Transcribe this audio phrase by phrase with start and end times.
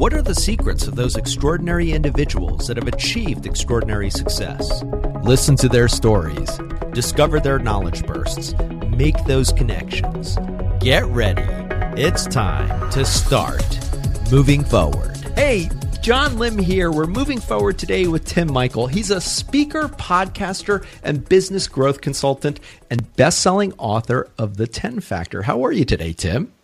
[0.00, 4.82] What are the secrets of those extraordinary individuals that have achieved extraordinary success?
[5.22, 6.58] Listen to their stories,
[6.94, 8.54] discover their knowledge bursts,
[8.96, 10.38] make those connections.
[10.80, 11.44] Get ready.
[12.00, 13.62] It's time to start
[14.32, 15.18] moving forward.
[15.34, 15.68] Hey,
[16.00, 16.90] John Lim here.
[16.90, 18.86] We're moving forward today with Tim Michael.
[18.86, 22.58] He's a speaker, podcaster, and business growth consultant
[22.88, 25.42] and best-selling author of The 10 Factor.
[25.42, 26.54] How are you today, Tim?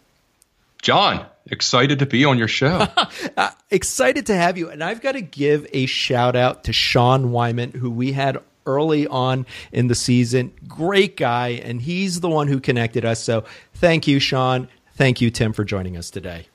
[0.81, 2.87] John, excited to be on your show.
[3.37, 4.69] uh, excited to have you.
[4.71, 9.07] And I've got to give a shout out to Sean Wyman, who we had early
[9.07, 10.53] on in the season.
[10.67, 11.49] Great guy.
[11.49, 13.23] And he's the one who connected us.
[13.23, 14.69] So thank you, Sean.
[14.95, 16.47] Thank you, Tim, for joining us today.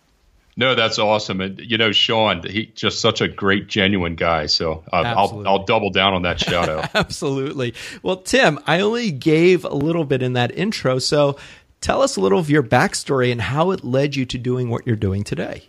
[0.58, 4.48] No, that's awesome, and you know, Sean, he just such a great, genuine guy.
[4.48, 6.90] So uh, I'll I'll double down on that shout out.
[6.94, 7.73] Absolutely.
[8.04, 11.38] Well, Tim, I only gave a little bit in that intro, so
[11.81, 14.88] tell us a little of your backstory and how it led you to doing what
[14.88, 15.63] you're doing today.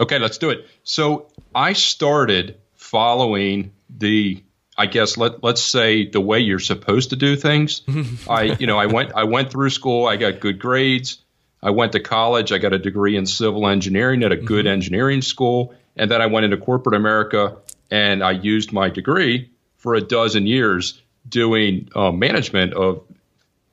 [0.00, 0.66] Okay, let's do it.
[0.82, 4.42] So I started following the
[4.76, 7.82] I guess let let's say the way you're supposed to do things.
[8.28, 10.06] I you know I went I went through school.
[10.06, 11.18] I got good grades.
[11.62, 12.52] I went to college.
[12.52, 14.44] I got a degree in civil engineering at a mm-hmm.
[14.44, 15.74] good engineering school.
[15.96, 17.56] And then I went into corporate America
[17.90, 23.02] and I used my degree for a dozen years doing uh, management of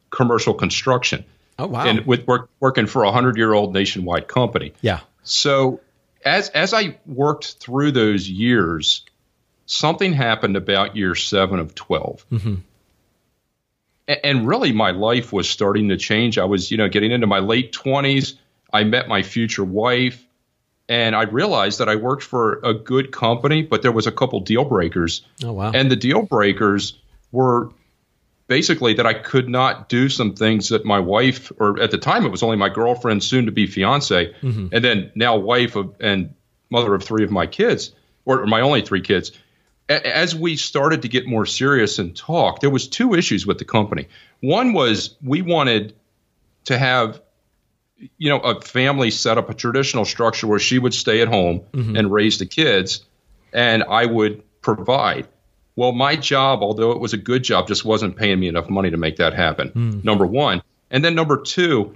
[0.10, 1.26] commercial construction.
[1.62, 1.86] Oh, wow.
[1.86, 4.74] And with work, working for a hundred year old nationwide company.
[4.82, 5.02] Yeah.
[5.24, 5.82] So
[6.26, 9.06] as, as I worked through those years,
[9.66, 12.26] something happened about year seven of 12.
[12.32, 12.56] Mm-hmm
[14.24, 16.38] and really my life was starting to change.
[16.38, 18.34] I was, you know, getting into my late 20s.
[18.74, 20.26] I met my future wife
[20.90, 24.40] and I realized that I worked for a good company, but there was a couple
[24.42, 25.26] deal breakers.
[25.44, 25.72] Oh wow.
[25.74, 27.00] And the deal breakers
[27.32, 27.72] were
[28.52, 32.26] basically that I could not do some things that my wife or at the time
[32.26, 34.68] it was only my girlfriend soon to be fiance mm-hmm.
[34.74, 36.36] and then now wife of, and
[36.70, 37.94] mother of three of my kids
[38.26, 39.32] or my only three kids
[39.88, 43.66] as we started to get more serious and talk, there was two issues with the
[43.66, 44.08] company.
[44.42, 45.96] One was we wanted
[46.66, 47.22] to have
[48.18, 51.62] you know a family set up a traditional structure where she would stay at home
[51.72, 51.96] mm-hmm.
[51.96, 53.06] and raise the kids
[53.54, 55.30] and I would provide.
[55.76, 58.92] Well, my job, although it was a good job, just wasn't paying me enough money
[58.92, 59.70] to make that happen.
[59.70, 60.04] Mm.
[60.04, 60.62] Number 1.
[60.90, 61.96] And then number 2,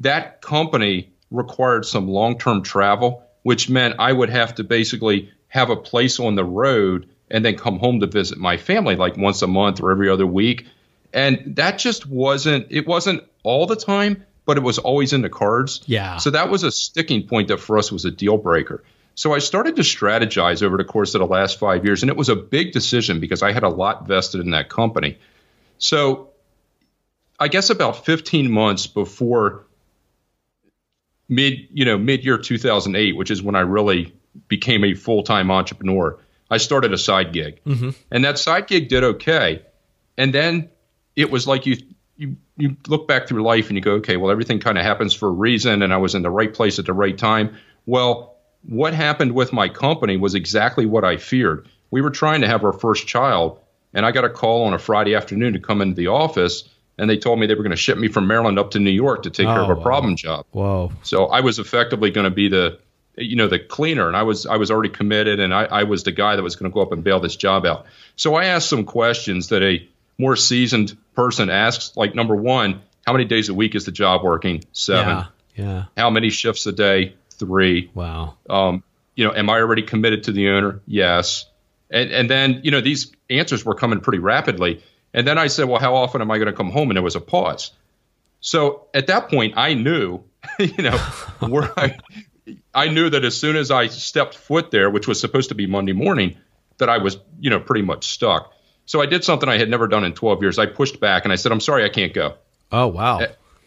[0.00, 5.76] that company required some long-term travel, which meant I would have to basically have a
[5.76, 9.46] place on the road and then come home to visit my family like once a
[9.46, 10.66] month or every other week.
[11.12, 15.28] And that just wasn't, it wasn't all the time, but it was always in the
[15.28, 15.82] cards.
[15.86, 16.16] Yeah.
[16.16, 18.82] So that was a sticking point that for us was a deal breaker.
[19.20, 22.16] So I started to strategize over the course of the last five years, and it
[22.16, 25.18] was a big decision because I had a lot vested in that company.
[25.76, 26.30] So
[27.38, 29.66] I guess about 15 months before
[31.28, 34.14] mid, you know, mid year 2008, which is when I really
[34.48, 36.18] became a full time entrepreneur.
[36.50, 37.90] I started a side gig, mm-hmm.
[38.10, 39.66] and that side gig did okay.
[40.16, 40.70] And then
[41.14, 41.76] it was like you
[42.16, 45.12] you you look back through life and you go, okay, well everything kind of happens
[45.12, 47.58] for a reason, and I was in the right place at the right time.
[47.84, 51.68] Well, what happened with my company was exactly what I feared.
[51.90, 53.58] We were trying to have our first child,
[53.94, 56.64] and I got a call on a Friday afternoon to come into the office
[57.00, 58.90] and they told me they were going to ship me from Maryland up to New
[58.90, 59.82] York to take oh, care of a oh, wow.
[59.82, 60.44] problem job.
[60.50, 60.92] Whoa!
[61.02, 62.78] So I was effectively going to be the
[63.16, 66.04] you know the cleaner and i was i was already committed and i, I was
[66.04, 68.46] the guy that was going to go up and bail this job out so i
[68.46, 73.48] asked some questions that a more seasoned person asks like number one how many days
[73.48, 75.84] a week is the job working seven yeah, yeah.
[75.96, 78.82] how many shifts a day three wow um,
[79.16, 81.46] you know am i already committed to the owner yes
[81.90, 85.68] and and then you know these answers were coming pretty rapidly and then i said
[85.68, 87.72] well how often am i going to come home and there was a pause
[88.40, 90.22] so at that point i knew
[90.58, 90.96] you know
[91.40, 91.96] where I
[92.74, 95.66] I knew that as soon as I stepped foot there, which was supposed to be
[95.66, 96.36] Monday morning,
[96.78, 98.52] that I was, you know, pretty much stuck.
[98.86, 100.58] So I did something I had never done in 12 years.
[100.58, 102.34] I pushed back and I said, I'm sorry, I can't go.
[102.72, 103.20] Oh, wow.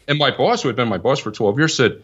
[0.08, 2.04] And my boss, who had been my boss for 12 years, said,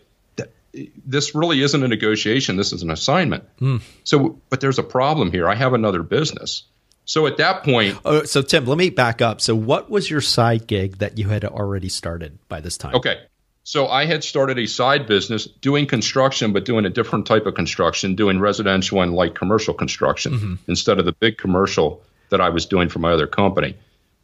[1.06, 2.56] this really isn't a negotiation.
[2.56, 3.44] This is an assignment.
[3.60, 3.78] Hmm.
[4.04, 5.48] So, but there's a problem here.
[5.48, 6.64] I have another business.
[7.06, 7.98] So at that point.
[8.06, 9.42] Oh, so Tim, let me back up.
[9.42, 12.94] So what was your side gig that you had already started by this time?
[12.96, 13.18] Okay.
[13.64, 17.56] So I had started a side business doing construction, but doing a different type of
[17.56, 20.56] construction, doing residential and light commercial construction mm-hmm.
[20.68, 23.76] instead of the big commercial that I was doing for my other company.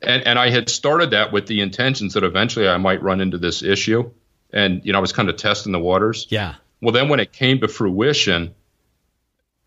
[0.01, 3.37] And, and I had started that with the intentions that eventually I might run into
[3.37, 4.11] this issue.
[4.53, 6.27] And, you know, I was kind of testing the waters.
[6.29, 6.55] Yeah.
[6.81, 8.53] Well, then when it came to fruition,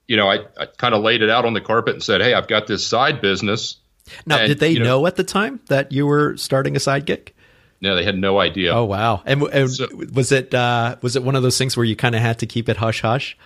[0.07, 2.35] you know, I, I kind of laid it out on the carpet and said, Hey,
[2.35, 3.77] I've got this side business.
[4.25, 6.81] Now, and, did they you know, know at the time that you were starting a
[6.81, 7.35] side gig?
[7.81, 8.73] No, they had no idea.
[8.75, 9.23] Oh wow!
[9.25, 12.17] And, and so, was it uh, was it one of those things where you kind
[12.17, 13.39] of had to keep it hush hush?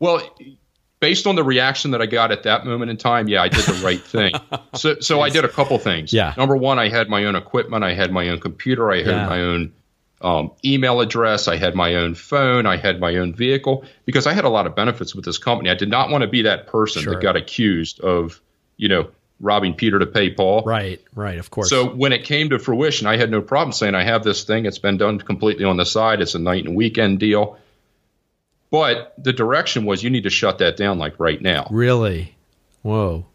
[0.00, 0.20] Well,
[0.98, 3.64] based on the reaction that I got at that moment in time, yeah, I did
[3.64, 4.32] the right thing.
[4.74, 6.12] so, so I did a couple things.
[6.12, 6.34] Yeah.
[6.36, 7.84] Number one, I had my own equipment.
[7.84, 8.90] I had my own computer.
[8.90, 9.28] I had Yeah.
[9.28, 9.72] my own
[10.22, 11.46] um, email address.
[11.48, 12.66] I had my own phone.
[12.66, 15.70] I had my own vehicle because I had a lot of benefits with this company.
[15.70, 17.14] I did not want to be that person Sure.
[17.14, 18.40] that got accused of,
[18.76, 19.10] you know,
[19.40, 20.62] robbing Peter to pay Paul.
[20.64, 21.68] Right, right, of course.
[21.68, 24.64] So when it came to fruition, I had no problem saying I have this thing.
[24.64, 26.22] It's been done completely on the side.
[26.22, 27.58] It's a night and weekend deal.
[28.70, 31.68] But the direction was you need to shut that down like right now.
[31.70, 32.34] really?
[32.82, 33.26] Whoa.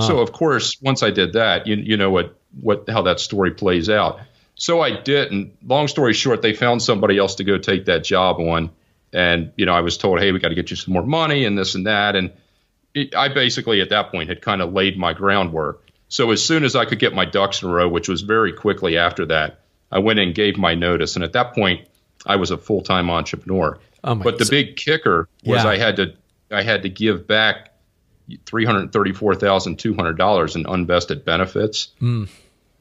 [0.00, 3.52] So of course, once I did that, you you know what what how that story
[3.52, 4.18] plays out.
[4.56, 5.56] So I didn't.
[5.66, 8.70] long story short, they found somebody else to go take that job on,
[9.12, 11.44] and you know I was told, hey, we got to get you some more money
[11.44, 12.32] and this and that, and
[12.94, 15.82] it, I basically at that point had kind of laid my groundwork.
[16.08, 18.52] So as soon as I could get my ducks in a row, which was very
[18.52, 19.60] quickly after that,
[19.90, 21.88] I went and gave my notice, and at that point,
[22.24, 23.78] I was a full time entrepreneur.
[24.04, 25.70] Oh but the big kicker was Yeah.
[25.70, 26.14] I had to
[26.50, 27.74] I had to give back
[28.46, 31.88] three hundred thirty four thousand two hundred dollars in unvested benefits.
[31.98, 32.24] Hmm.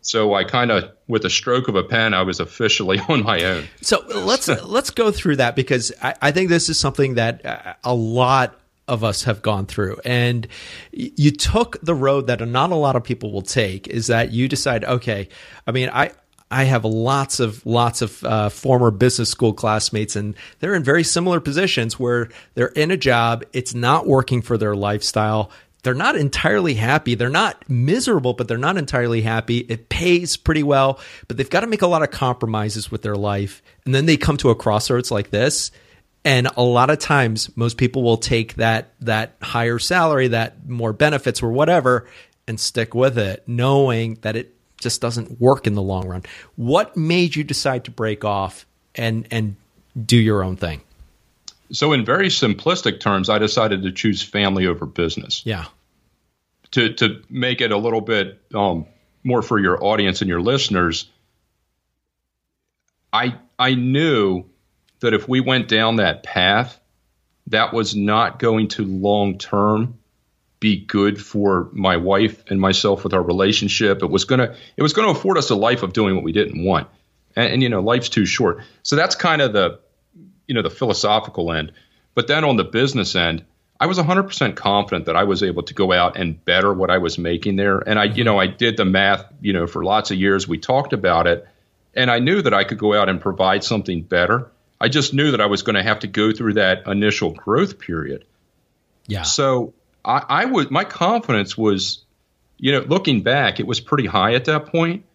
[0.04, 3.44] So I kind of, with a stroke of a pen, I was officially on my
[3.44, 3.66] own.
[3.82, 7.74] So let's let's go through that because I, I think this is something that uh,
[7.84, 10.46] a lot of us have gone through, and
[10.92, 13.88] you took the road that not a lot of people will take.
[13.88, 14.84] Is that you decide?
[14.84, 15.30] Okay,
[15.66, 16.12] I mean, I
[16.54, 21.04] I have lots of lots of uh, former business school classmates, and they're in very
[21.04, 25.50] similar positions where they're in a job, it's not working for their lifestyle.
[25.84, 27.16] They're not entirely happy.
[27.16, 29.60] They're not miserable, but they're not entirely happy.
[29.60, 33.16] It pays pretty well, but they've got to make a lot of compromises with their
[33.16, 33.62] life.
[33.86, 35.72] And then they come to a crossroads like this.
[36.26, 40.94] And a lot of times most people will take that that higher salary, that more
[40.94, 42.08] benefits or whatever
[42.48, 46.24] and stick with it, knowing that it just doesn't work in the long run.
[46.56, 48.66] What made you decide to break off
[48.96, 49.58] and and
[50.06, 50.82] do your own thing?
[51.72, 55.44] So, in very simplistic terms, I decided to choose family over business.
[55.46, 55.66] Yeah.
[56.72, 58.86] To to make it a little bit um,
[59.24, 61.10] more for your audience and your listeners,
[63.12, 64.46] I I knew
[65.00, 66.80] that if we went down that path,
[67.48, 70.00] that was not going to long term
[70.60, 74.02] be good for my wife and myself with our relationship.
[74.02, 76.64] It was gonna it was gonna afford us a life of doing what we didn't
[76.64, 76.88] want,
[77.36, 78.64] and, and you know life's too short.
[78.82, 79.80] So that's kind of the
[80.48, 81.72] you know the philosophical end.
[82.16, 83.44] But then on the business end,
[83.80, 87.00] I was 100% confident that I was able to go out and better what I
[87.00, 87.80] was making there.
[87.80, 90.48] And I, you know, I did the math, you know, for lots of years.
[90.48, 91.48] We talked about it,
[91.94, 94.52] and I knew that I could go out and provide something better.
[94.80, 97.80] I just knew that I was going to have to go through that initial growth
[97.80, 98.26] period.
[99.08, 99.24] Yeah.
[99.24, 99.74] So
[100.06, 102.04] I, I would, my confidence was,
[102.58, 105.06] you know, looking back, it was pretty high at that point,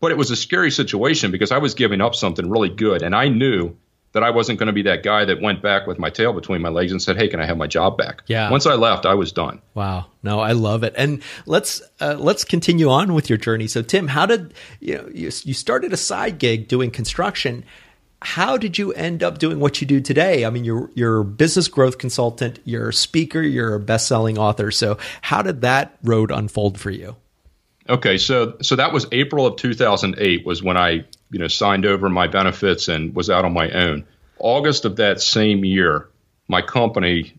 [0.00, 3.14] but it was a scary situation because I was giving up something really good, and
[3.14, 3.76] I knew
[4.12, 6.62] that I wasn't going to be that guy that went back with my tail between
[6.62, 8.50] my legs and said, "Hey, can I have my job back?" Yeah.
[8.50, 9.60] Once I left, I was done.
[9.74, 10.06] Wow.
[10.22, 10.94] No, I love it.
[10.96, 13.66] And let's uh, let's continue on with your journey.
[13.66, 17.64] So Tim, how did you know you, you started a side gig doing construction?
[18.20, 20.44] How did you end up doing what you do today?
[20.44, 24.72] I mean, you're you're a business growth consultant, you're a speaker, you're a best-selling author.
[24.72, 27.16] So, how did that road unfold for you?
[27.88, 32.08] Okay, so so that was April of 2008 was when I you know signed over
[32.08, 34.04] my benefits and was out on my own.
[34.38, 36.08] August of that same year,
[36.46, 37.34] my company,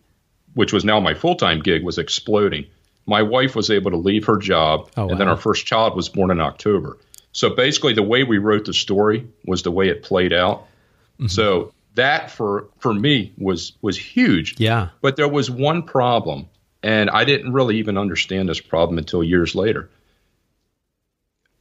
[0.54, 2.66] which was now my full time gig, was exploding.
[3.06, 6.08] My wife was able to leave her job, Oh, and then our first child was
[6.08, 6.98] born in October.
[7.32, 10.66] So basically, the way we wrote the story was the way it played out.
[11.14, 11.28] Mm-hmm.
[11.28, 14.58] So that for for me was was huge.
[14.58, 14.88] Yeah.
[15.00, 16.48] But there was one problem,
[16.82, 19.88] and I didn't really even understand this problem until years later.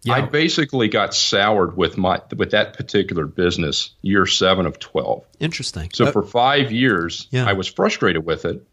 [0.03, 0.13] Yeah.
[0.13, 5.25] I basically got soured with my with that particular business year seven of twelve.
[5.39, 5.89] Interesting.
[5.93, 7.45] So Uh, for five years, Yeah.
[7.49, 8.65] I was frustrated with it.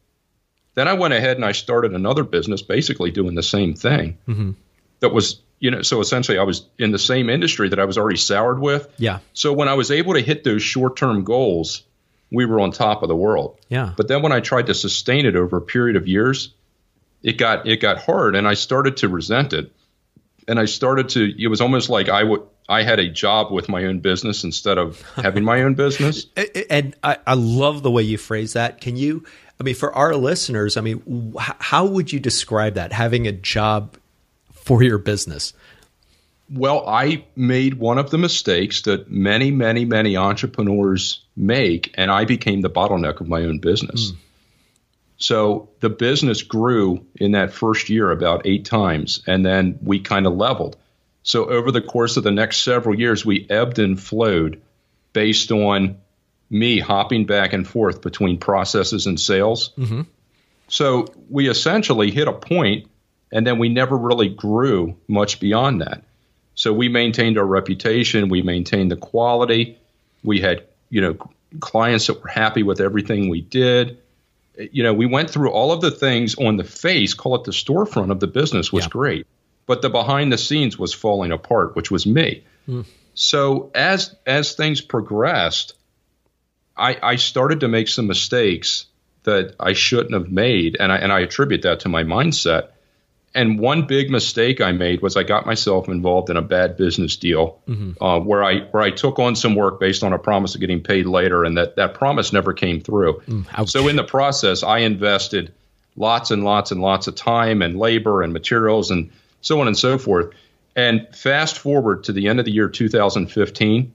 [0.75, 4.19] Then I went ahead and I started another business, basically doing the same thing.
[4.29, 4.51] Mm-hmm.
[5.01, 7.99] That was, you know, so essentially I was in the same industry that I was
[7.99, 8.87] already soured with.
[8.99, 9.19] yeah.
[9.33, 11.83] So when I was able to hit those short term goals,
[12.31, 13.59] we were on top of the world.
[13.69, 13.93] Yeah.
[13.97, 16.53] But then when I tried to sustain it over a period of years,
[17.23, 19.73] it got it got hard, and I started to resent it.
[20.49, 21.35] And I started to.
[21.43, 22.43] It was almost like I would.
[22.69, 26.27] I had a job with my own business instead of having my own business.
[26.69, 28.81] and I, I love the way you phrase that.
[28.81, 29.25] Can you?
[29.61, 32.93] I mean, for our listeners, I mean, how would you describe that?
[32.93, 33.97] Having a job
[34.53, 35.53] for your business.
[36.51, 42.25] Well, I made one of the mistakes that many, many, many entrepreneurs make, and I
[42.25, 44.11] became the bottleneck of my own business.
[44.11, 44.17] Hmm.
[45.19, 50.27] So the business grew in that first year about eight times, and then we kind
[50.27, 50.77] of leveled.
[51.23, 54.63] So over the course of the next several years, we ebbed and flowed
[55.13, 55.97] based on
[56.51, 59.73] me hopping back and forth between processes and sales.
[59.77, 60.03] Mm-hmm.
[60.69, 62.89] So we essentially hit a point,
[63.33, 66.05] and then we never really grew much beyond that.
[66.55, 69.79] So we maintained our reputation, we maintained the quality,
[70.23, 71.17] we had you know
[71.61, 73.99] clients that were happy with everything we did.
[74.59, 77.53] You know, we went through all of the things on the face, call it the
[77.53, 78.91] storefront of the business, was yeah.
[78.91, 79.27] great,
[79.67, 82.45] but the behind the scenes was falling apart, which was me.
[82.69, 82.87] Mm.
[83.15, 85.75] So as as things progressed,
[86.77, 88.87] I, I started to make some mistakes
[89.25, 92.69] that I shouldn't have made, and I and I attribute that to my mindset.
[93.37, 97.17] And one big mistake I made was I got myself involved in a bad business
[97.17, 98.03] deal mm-hmm.
[98.03, 100.83] uh, where I where I took on some work based on a promise of getting
[100.83, 103.21] paid later, and that that promise never came through.
[103.29, 105.53] Mm, so in the process, I invested
[105.97, 109.11] lots and lots and lots of time and labor and materials and
[109.43, 110.33] so on and so forth.
[110.75, 113.93] And fast forward to the end of the year 2015,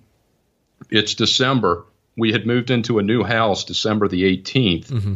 [0.92, 1.86] it's December.
[2.16, 4.86] We had moved into a new house December the 18th.
[4.86, 5.14] Mm-hmm.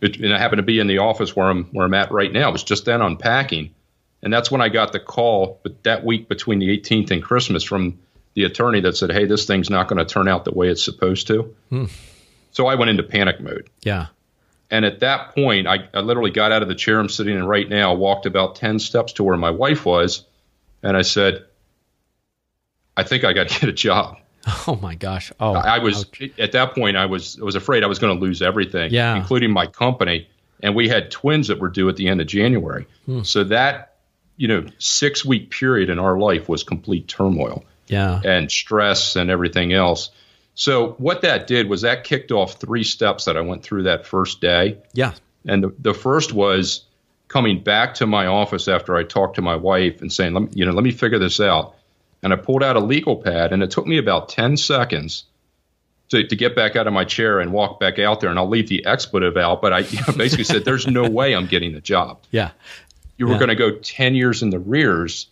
[0.00, 2.32] It, and I happened to be in the office where I'm where I'm at right
[2.32, 2.50] now.
[2.50, 3.74] It was just then unpacking,
[4.22, 5.60] and that's when I got the call.
[5.62, 7.98] But that week between the 18th and Christmas from
[8.34, 10.84] the attorney that said, "Hey, this thing's not going to turn out the way it's
[10.84, 11.86] supposed to." Hmm.
[12.52, 13.68] So I went into panic mode.
[13.82, 14.06] Yeah.
[14.70, 17.44] And at that point, I, I literally got out of the chair I'm sitting in
[17.44, 20.24] right now, walked about 10 steps to where my wife was,
[20.82, 21.44] and I said,
[22.96, 24.18] I think I got to get a job.
[24.68, 25.32] Oh my gosh!
[25.38, 26.30] Oh, I was ouch.
[26.38, 26.96] at that point.
[26.96, 29.16] I was I was afraid I was going to lose everything, yeah.
[29.16, 30.28] including my company.
[30.62, 32.86] And we had twins that were due at the end of January.
[33.06, 33.22] Hmm.
[33.22, 33.96] So that
[34.36, 39.30] you know six week period in our life was complete turmoil, yeah, and stress and
[39.30, 40.10] everything else.
[40.54, 44.06] So what that did was that kicked off three steps that I went through that
[44.06, 44.78] first day.
[44.94, 45.12] Yeah,
[45.44, 46.84] and the, the first was
[47.28, 50.48] coming back to my office after I talked to my wife and saying, let me,
[50.54, 51.74] you know, let me figure this out.
[52.22, 55.24] And I pulled out a legal pad, and it took me about 10 seconds
[56.08, 58.30] to, to get back out of my chair and walk back out there.
[58.30, 61.34] And I'll leave the expletive out, but I you know, basically said, there's no way
[61.34, 62.20] I'm getting the job.
[62.30, 62.50] Yeah.
[63.16, 63.38] You were yeah.
[63.38, 65.28] going to go 10 years in the rears.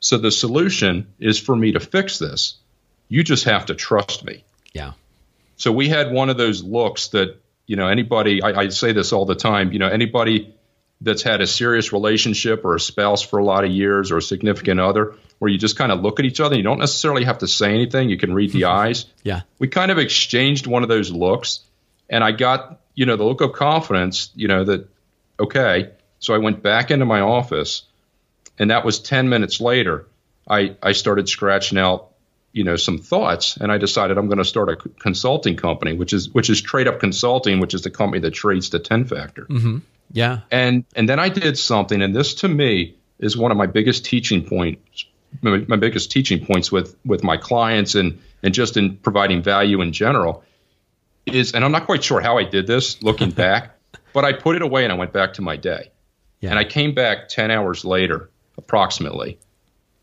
[0.00, 2.56] So the solution is for me to fix this.
[3.08, 4.44] You just have to trust me.
[4.72, 4.92] Yeah.
[5.56, 9.12] So we had one of those looks that, you know, anybody, I, I say this
[9.12, 10.54] all the time, you know, anybody
[11.00, 14.22] that's had a serious relationship or a spouse for a lot of years or a
[14.22, 16.56] significant other where you just kind of look at each other.
[16.56, 18.10] You don't necessarily have to say anything.
[18.10, 19.06] You can read the eyes.
[19.22, 19.42] Yeah.
[19.58, 21.60] We kind of exchanged one of those looks
[22.10, 24.88] and I got, you know, the look of confidence, you know, that,
[25.38, 25.90] okay.
[26.18, 27.82] So I went back into my office
[28.58, 30.06] and that was 10 minutes later.
[30.48, 32.08] I, I started scratching out,
[32.52, 36.12] you know, some thoughts and I decided I'm going to start a consulting company, which
[36.12, 39.44] is, which is Trade Up Consulting, which is the company that trades the 10 factor.
[39.44, 39.78] Mm-hmm.
[40.12, 40.40] Yeah.
[40.50, 44.04] And and then I did something, and this to me is one of my biggest
[44.04, 45.06] teaching points,
[45.42, 49.80] my, my biggest teaching points with with my clients and and just in providing value
[49.80, 50.44] in general
[51.26, 53.76] is, and I'm not quite sure how I did this looking back,
[54.12, 55.90] but I put it away and I went back to my day.
[56.40, 56.50] Yeah.
[56.50, 59.38] And I came back 10 hours later, approximately,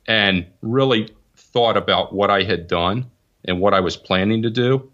[0.07, 3.09] and really thought about what I had done
[3.45, 4.91] and what I was planning to do.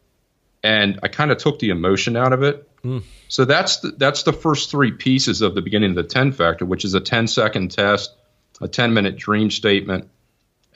[0.64, 3.04] And I kind of took the emotion out of it Mm.
[3.28, 6.66] So that's the, that's the first three pieces of the beginning of the 10 factor,
[6.66, 8.14] which is a 10 second test,
[8.60, 10.10] a 10 minute dream statement,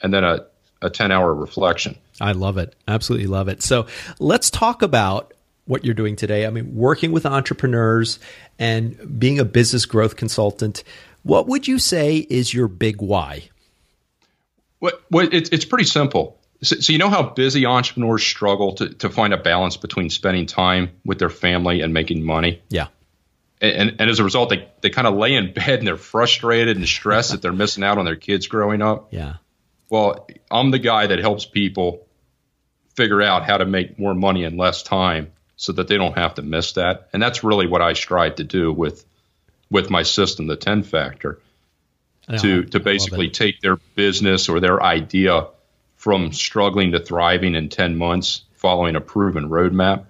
[0.02, 0.46] and then a,
[0.82, 1.96] a 10 hour reflection.
[2.20, 2.74] I love it.
[2.86, 3.62] Absolutely love it.
[3.62, 3.86] So
[4.18, 5.34] let's talk about
[5.66, 6.46] what you're doing today.
[6.46, 8.18] I mean, working with entrepreneurs
[8.58, 10.84] and being a business growth consultant.
[11.22, 13.48] What would you say is your big why?
[14.78, 16.35] What, what it's, it's pretty simple.
[16.62, 20.46] So, so, you know how busy entrepreneurs struggle to, to find a balance between spending
[20.46, 22.62] time with their family and making money?
[22.68, 22.88] Yeah.
[23.60, 26.76] And, and as a result, they, they kind of lay in bed and they're frustrated
[26.76, 29.08] and stressed that they're missing out on their kids growing up.
[29.12, 29.34] Yeah.
[29.88, 32.06] Well, I'm the guy that helps people
[32.96, 36.34] figure out how to make more money in less time so that they don't have
[36.34, 37.08] to miss that.
[37.12, 39.04] And that's really what I strive to do with
[39.70, 41.40] with my system, the 10 factor,
[42.38, 45.48] to to basically take their business or their idea
[46.06, 50.04] from struggling to thriving in 10 months following a proven roadmap.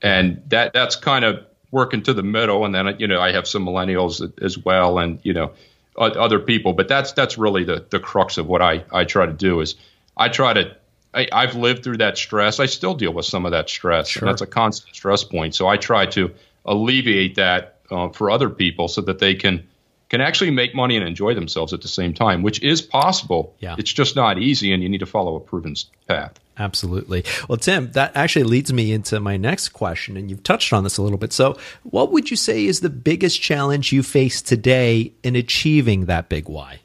[0.00, 2.64] And that that's kind of working to the middle.
[2.64, 5.52] And then, you know, I have some millennials as well and, you know,
[5.98, 9.34] other people, but that's, that's really the, the crux of what I, I try to
[9.34, 9.74] do is
[10.16, 10.74] I try to,
[11.12, 12.58] I, have lived through that stress.
[12.58, 14.08] I still deal with some of that stress.
[14.08, 14.26] Sure.
[14.26, 15.54] That's a constant stress point.
[15.54, 16.30] So I try to
[16.64, 19.68] alleviate that uh, for other people so that they can
[20.08, 23.54] can actually make money and enjoy themselves at the same time, which is possible.
[23.58, 23.76] Yeah.
[23.78, 25.74] It's just not easy, and you need to follow a proven
[26.06, 26.38] path.
[26.56, 27.24] Absolutely.
[27.48, 30.98] Well, Tim, that actually leads me into my next question, and you've touched on this
[30.98, 31.32] a little bit.
[31.32, 36.28] So, what would you say is the biggest challenge you face today in achieving that
[36.28, 36.80] big why?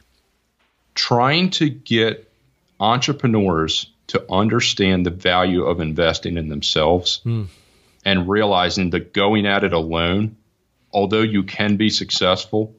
[0.95, 2.31] Trying to get
[2.79, 7.45] entrepreneurs to understand the value of investing in themselves mm.
[8.03, 10.35] and realizing that going at it alone,
[10.91, 12.73] although you can be successful,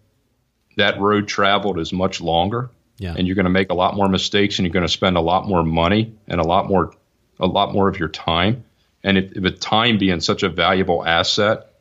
[0.77, 2.71] that road traveled is much longer.
[2.99, 3.15] Yeah.
[3.17, 5.21] And you're going to make a lot more mistakes and you're going to spend a
[5.21, 6.93] lot more money and a lot more
[7.39, 8.65] a lot more of your time.
[9.03, 11.73] And if, with time being such a valuable asset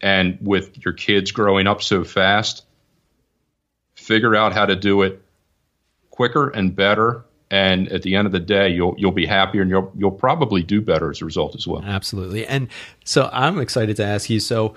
[0.00, 2.64] and with your kids growing up so fast,
[3.94, 5.22] figure out how to do it
[6.10, 9.70] quicker and better and at the end of the day you'll you'll be happier and
[9.70, 12.68] you'll you'll probably do better as a result as well absolutely and
[13.04, 14.74] so i'm excited to ask you so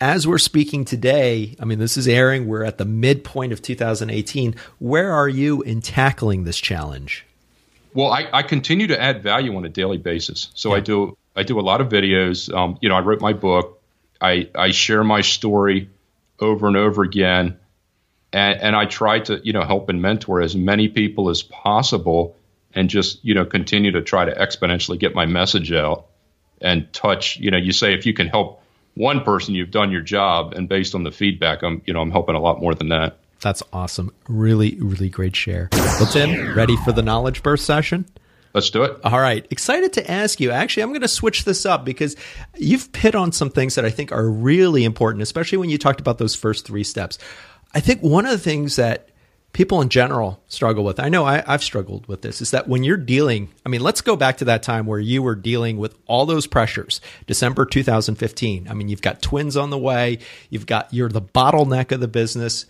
[0.00, 4.54] as we're speaking today i mean this is airing we're at the midpoint of 2018
[4.78, 7.24] where are you in tackling this challenge?
[7.94, 10.50] Well i, I continue to add value on a daily basis.
[10.54, 10.76] So yeah.
[10.76, 12.52] i do i do a lot of videos.
[12.52, 13.80] Um, you know i wrote my book.
[14.20, 15.90] I i share my story
[16.40, 17.58] over and over again.
[18.32, 22.36] And, and I try to you know help and mentor as many people as possible,
[22.74, 26.06] and just you know continue to try to exponentially get my message out
[26.60, 27.38] and touch.
[27.38, 28.62] You know, you say if you can help
[28.96, 32.10] one person, you've done your job, and based on the feedback, I'm you know I'm
[32.10, 33.18] helping a lot more than that.
[33.40, 34.12] That's awesome.
[34.28, 35.68] Really, really great share.
[35.72, 38.06] Well, Tim, ready for the knowledge burst session?
[38.54, 38.98] Let's do it.
[39.04, 39.46] All right.
[39.50, 40.50] Excited to ask you.
[40.50, 42.16] Actually, I'm going to switch this up because
[42.56, 46.00] you've hit on some things that I think are really important, especially when you talked
[46.00, 47.18] about those first three steps.
[47.74, 49.10] I think one of the things that
[49.56, 52.84] people in general struggle with, I know I, have struggled with this, is that when
[52.84, 55.96] you're dealing, I mean, let's go back to that time where you were dealing with
[56.06, 58.68] all those pressures, December 2015.
[58.68, 60.18] I mean, you've got twins on the way,
[60.50, 62.66] you've got, you're the bottleneck of the business.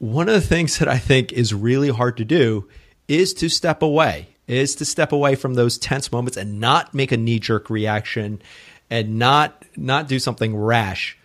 [0.00, 2.68] One of the things that I think is really hard to do
[3.08, 7.12] is to step away, is to step away from those tense moments and not make
[7.12, 8.42] a knee jerk reaction
[8.90, 11.16] and not, not do something rash.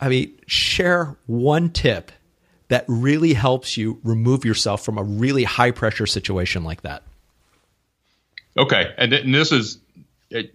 [0.00, 2.10] I mean, share one tip
[2.70, 7.02] that really helps you remove yourself from a really high pressure situation like that.
[8.56, 9.78] Okay, and, and this is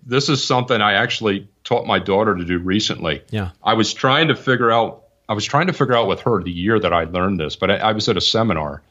[0.05, 3.21] this is something I actually taught my daughter to do recently.
[3.29, 6.41] Yeah, I was trying to figure out I was trying to figure out with her
[6.41, 8.81] the year that I learned this, but I, I was at a seminar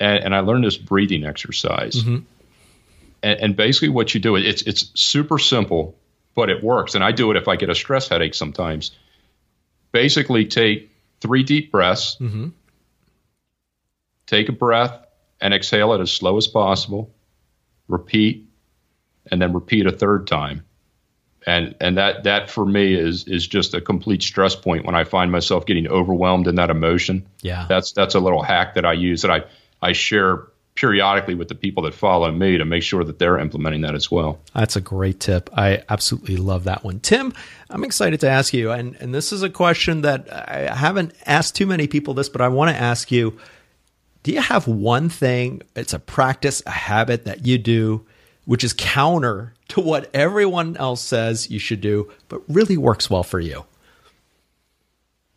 [0.00, 1.96] and, and, I learned this breathing exercise.
[1.96, 2.24] Mm-hmm.
[3.22, 5.94] And, and basically, what you do it's it's super simple,
[6.34, 6.96] but it works.
[6.96, 8.90] And I do it if I get a stress headache sometimes.
[9.92, 12.16] Basically, take three deep breaths.
[12.20, 12.48] Mm-hmm.
[14.26, 15.06] Take a breath
[15.40, 17.14] and exhale it as slow as possible.
[17.88, 18.48] Repeat,
[19.30, 20.64] and then repeat a third time.
[21.46, 25.04] And and that that for me is is just a complete stress point when I
[25.04, 27.28] find myself getting overwhelmed in that emotion.
[27.40, 29.44] Yeah, that's that's a little hack that I use that I
[29.80, 33.80] I share periodically with the people that follow me to make sure that they're implementing
[33.80, 34.38] that as well.
[34.54, 35.50] That's a great tip.
[35.54, 37.00] I absolutely love that one.
[37.00, 37.32] Tim,
[37.70, 41.56] I'm excited to ask you, and, and this is a question that I haven't asked
[41.56, 43.38] too many people this, but I want to ask you
[44.22, 48.04] do you have one thing, it's a practice, a habit that you do,
[48.44, 53.22] which is counter to what everyone else says you should do, but really works well
[53.22, 53.64] for you?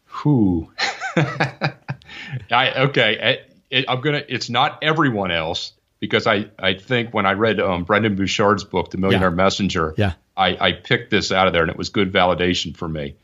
[0.05, 0.71] Who?
[1.15, 4.23] I, okay it, I'm gonna.
[4.27, 8.91] It's not everyone else because I I think when I read um, Brendon Burchard's book,
[8.91, 9.35] The Millionaire yeah.
[9.35, 10.13] Messenger, yeah.
[10.35, 13.15] I, I picked this out of there and it was good validation for me.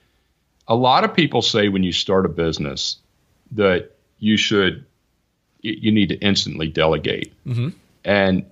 [0.67, 2.97] A lot of people say when you start a business
[3.51, 4.85] that you should
[5.61, 7.69] you need to instantly delegate, mm-hmm.
[8.03, 8.45] and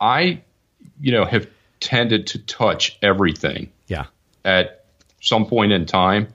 [0.00, 0.42] I,
[1.00, 1.46] you know, have
[1.80, 3.70] tended to touch everything.
[3.86, 4.06] Yeah.
[4.44, 4.84] At
[5.20, 6.34] some point in time,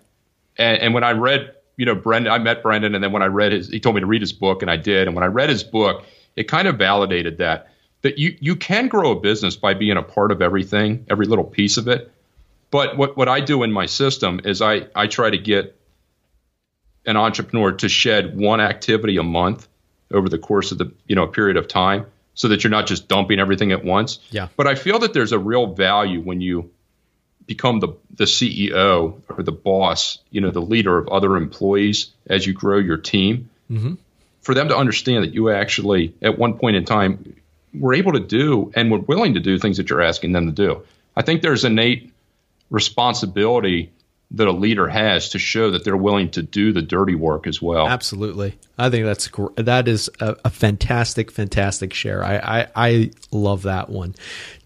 [0.58, 3.28] and, and when I read you know, Brendon, I met Brendon, and then when I
[3.28, 5.08] read his, he told me to read his book, and I did.
[5.08, 6.04] And when I read his book,
[6.36, 10.04] it kind of validated that that you you can grow a business by being a
[10.04, 12.12] part of everything, every little piece of it.
[12.72, 15.80] But what what I do in my system is I I try to get
[17.06, 19.68] an entrepreneur to shed one activity a month
[20.12, 23.08] over the course of the you know period of time, so that you're not just
[23.08, 24.20] dumping everything at once.
[24.32, 24.48] Yeah.
[24.58, 26.72] But I feel that there's a real value when you
[27.48, 32.46] become the the CEO or the boss, you know, the leader of other employees as
[32.46, 33.50] you grow your team.
[33.72, 33.96] Mm-hmm.
[34.42, 37.36] For them to understand that you actually, at one point in time,
[37.74, 40.52] were able to do and were willing to do things that you're asking them to
[40.52, 40.84] do.
[41.16, 42.14] I think there's innate
[42.70, 43.92] responsibility
[44.32, 47.62] that a leader has to show that they're willing to do the dirty work as
[47.62, 47.88] well.
[47.88, 52.24] Absolutely, I think that's that is a, a fantastic, fantastic share.
[52.24, 54.16] I, I I love that one,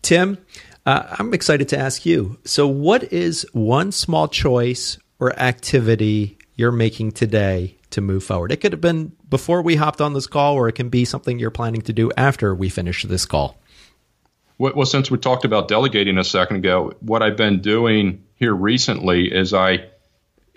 [0.02, 0.38] Tim.
[0.86, 2.40] Uh, I'm excited to ask you.
[2.44, 8.52] So, what is one small choice or activity you're making today to move forward?
[8.52, 11.38] It could have been before we hopped on this call, or it can be something
[11.38, 13.58] you're planning to do after we finish this call.
[14.58, 19.34] Well, since we talked about delegating a second ago, what I've been doing here recently
[19.34, 19.88] is I,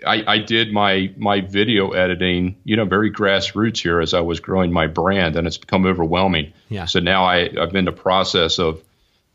[0.05, 4.39] I, I did my my video editing, you know, very grassroots here as I was
[4.39, 6.53] growing my brand, and it's become overwhelming.
[6.69, 6.85] Yeah.
[6.85, 8.83] So now I, I'm in the process of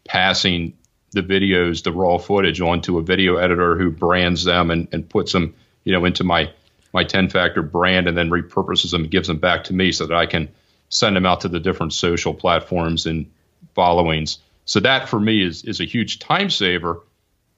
[0.04, 0.74] passing
[1.12, 5.32] the videos, the raw footage onto a video editor who brands them and, and puts
[5.32, 6.50] them, you know, into my
[6.92, 10.06] my 10 factor brand and then repurposes them and gives them back to me so
[10.06, 10.48] that I can
[10.88, 13.30] send them out to the different social platforms and
[13.74, 14.38] followings.
[14.64, 17.00] So that for me is is a huge time saver.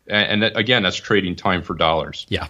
[0.06, 2.26] And, and that, again, that's trading time for dollars.
[2.28, 2.48] Yeah.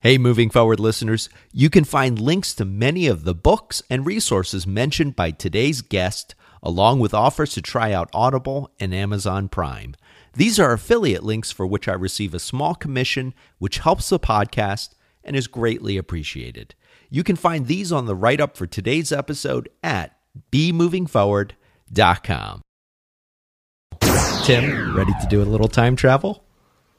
[0.00, 4.66] Hey, moving forward listeners, you can find links to many of the books and resources
[4.66, 9.94] mentioned by today's guest, along with offers to try out Audible and Amazon Prime.
[10.34, 14.90] These are affiliate links for which I receive a small commission, which helps the podcast
[15.24, 16.74] and is greatly appreciated.
[17.08, 20.16] You can find these on the write up for today's episode at
[20.50, 22.62] bemovingforward.com.
[24.44, 26.44] Tim, ready to do a little time travel?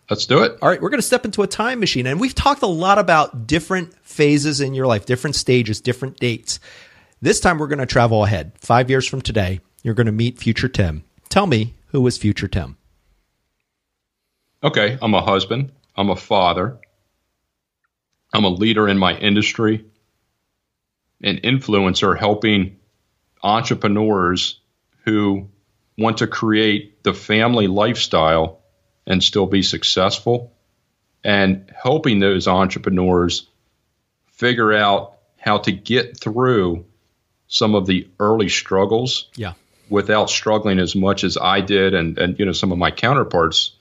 [0.09, 0.57] Let's do it.
[0.61, 2.07] All right, we're going to step into a time machine.
[2.07, 6.59] And we've talked a lot about different phases in your life, different stages, different dates.
[7.19, 8.51] This time we're going to travel ahead.
[8.59, 11.03] Five years from today, you're going to meet future Tim.
[11.29, 12.77] Tell me, who is future Tim?
[14.63, 16.77] Okay, I'm a husband, I'm a father,
[18.31, 19.85] I'm a leader in my industry,
[21.23, 22.77] an influencer helping
[23.41, 24.59] entrepreneurs
[25.05, 25.49] who
[25.97, 28.61] want to create the family lifestyle
[29.07, 30.53] and still be successful,
[31.23, 33.47] and helping those entrepreneurs
[34.33, 36.85] figure out how to get through
[37.47, 39.53] some of the early struggles yeah.
[39.89, 43.71] without struggling as much as I did and, and you know some of my counterparts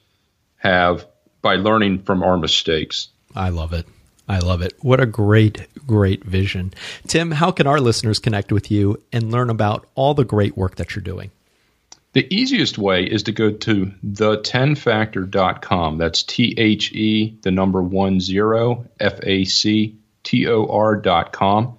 [0.59, 1.07] have
[1.43, 3.09] by learning from our mistakes.
[3.35, 3.87] I love it.
[4.29, 4.75] I love it.
[4.81, 6.75] What a great, great vision.
[7.07, 10.77] Tim, how can our listeners connect with you and learn about all the great work
[10.77, 11.31] that you're doing?
[12.13, 15.99] The easiest way is to go to the10factor.com.
[15.99, 21.77] That's T H E, the number one zero, F A C T O R.com.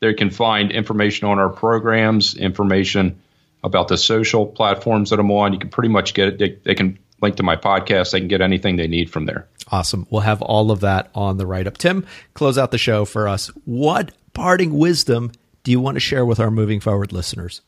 [0.00, 3.20] There you can find information on our programs, information
[3.64, 5.52] about the social platforms that I'm on.
[5.52, 6.38] You can pretty much get it.
[6.38, 8.12] They, they can link to my podcast.
[8.12, 9.48] They can get anything they need from there.
[9.70, 10.06] Awesome.
[10.08, 11.76] We'll have all of that on the write up.
[11.76, 13.48] Tim, close out the show for us.
[13.64, 15.32] What parting wisdom
[15.64, 17.60] do you want to share with our moving forward listeners?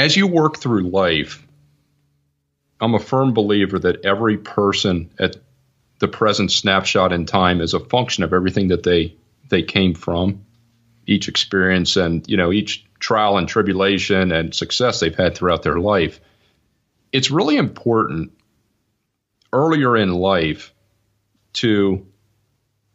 [0.00, 1.46] as you work through life,
[2.80, 5.36] I'm a firm believer that every person at
[6.00, 9.14] the present snapshot in time is a function of everything that they
[9.48, 10.44] they came from,
[11.06, 15.78] each experience and you know each trial and tribulation and success they've had throughout their
[15.78, 16.20] life.
[17.12, 18.32] It's really important
[19.52, 20.72] earlier in life
[21.54, 22.06] to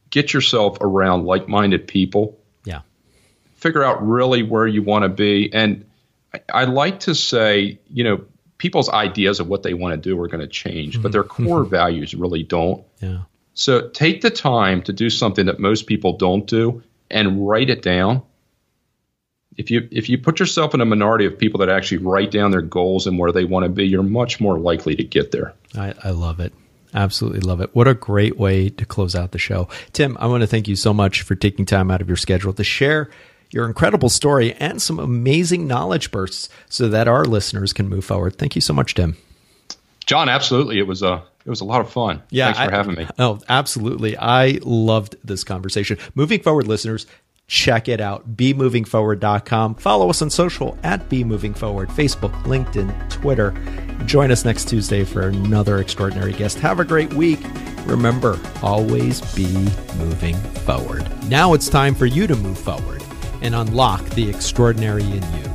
[0.09, 2.39] get yourself around like-minded people.
[2.63, 2.81] Yeah.
[3.55, 5.85] Figure out really where you want to be and
[6.53, 8.25] I like to say, you know,
[8.57, 11.03] people's ideas of what they want to do are going to change, mm-hmm.
[11.03, 11.69] but their core mm-hmm.
[11.69, 12.83] values really don't.
[13.01, 13.19] Yeah.
[13.53, 17.81] So take the time to do something that most people don't do and write it
[17.81, 18.21] down.
[19.57, 22.51] If you if you put yourself in a minority of people that actually write down
[22.51, 25.53] their goals and where they want to be, you're much more likely to get there.
[25.77, 26.53] I, I love it.
[26.93, 27.73] Absolutely love it.
[27.73, 29.69] What a great way to close out the show.
[29.93, 32.51] Tim, I want to thank you so much for taking time out of your schedule
[32.53, 33.09] to share
[33.51, 38.37] your incredible story and some amazing knowledge bursts so that our listeners can move forward.
[38.37, 39.17] Thank you so much, Tim.
[40.05, 40.77] John, absolutely.
[40.77, 42.23] It was a it was a lot of fun.
[42.29, 43.07] Yeah, thanks for I, having me.
[43.19, 44.17] Oh, absolutely.
[44.17, 45.97] I loved this conversation.
[46.15, 47.05] Moving forward, listeners,
[47.47, 48.35] check it out.
[48.35, 49.75] BeMovingForward.com.
[49.75, 53.53] Follow us on social at BeMovingForward, Facebook, LinkedIn, Twitter.
[54.05, 56.57] Join us next Tuesday for another extraordinary guest.
[56.59, 57.39] Have a great week.
[57.85, 59.47] Remember, always be
[59.97, 61.07] moving forward.
[61.29, 63.04] Now it's time for you to move forward
[63.45, 65.51] and unlock the extraordinary in you.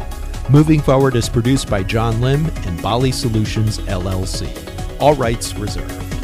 [0.48, 4.48] Moving Forward is produced by John Lim and Bali Solutions LLC.
[5.00, 6.19] All rights reserved.